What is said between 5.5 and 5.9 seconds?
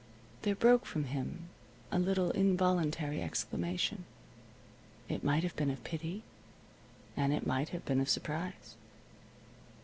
been of